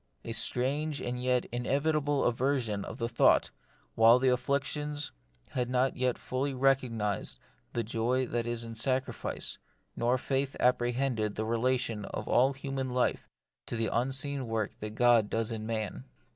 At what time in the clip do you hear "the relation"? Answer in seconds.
11.35-12.05